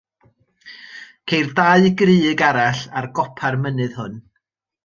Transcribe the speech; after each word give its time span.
Ceir 1.33 1.51
dau 1.59 1.85
grug 2.01 2.43
arall 2.49 2.83
ar 3.01 3.11
gopa'r 3.21 3.63
mynydd 3.67 3.97
hwn. 4.01 4.21